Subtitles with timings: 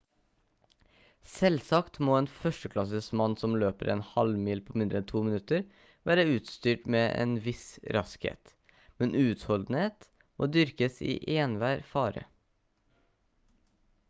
[1.31, 5.61] selvsagt må en førsteklasses mann som løper en halvmil på mindre enn 2 minutter
[6.11, 7.65] være utstyrt med en viss
[7.97, 8.53] raskhet
[9.03, 10.07] men utholdenhet
[10.43, 12.25] må dyrkes i enhver fare